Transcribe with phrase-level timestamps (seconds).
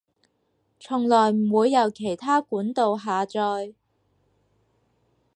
[0.79, 3.75] 從來唔會由其它管道下載